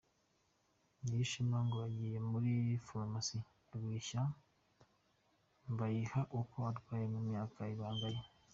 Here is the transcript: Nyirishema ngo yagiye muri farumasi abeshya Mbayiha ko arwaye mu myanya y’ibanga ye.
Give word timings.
Nyirishema 1.01 1.57
ngo 1.65 1.75
yagiye 1.83 2.17
muri 2.29 2.51
farumasi 2.85 3.37
abeshya 3.75 4.21
Mbayiha 5.71 6.19
ko 6.51 6.57
arwaye 6.71 7.05
mu 7.13 7.19
myanya 7.27 7.63
y’ibanga 7.69 8.07
ye. 8.15 8.21